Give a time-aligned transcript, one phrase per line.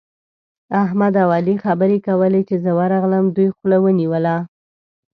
[0.83, 4.35] احمد او علي خبرې کولې؛ چې زه ورغلم، دوی خوله ونيوله.